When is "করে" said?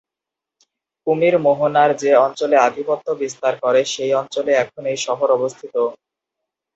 3.63-3.81